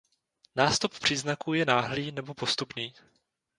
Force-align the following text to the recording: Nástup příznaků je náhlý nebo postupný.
Nástup 0.55 0.99
příznaků 0.99 1.53
je 1.53 1.65
náhlý 1.65 2.11
nebo 2.11 2.33
postupný. 2.33 2.93